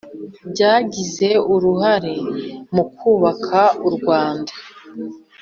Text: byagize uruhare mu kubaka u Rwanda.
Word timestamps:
byagize 0.51 1.29
uruhare 1.53 2.15
mu 2.73 2.83
kubaka 2.95 3.61
u 3.87 3.89
Rwanda. 3.95 4.53